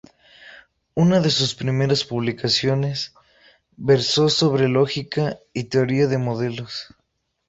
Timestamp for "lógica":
4.67-5.37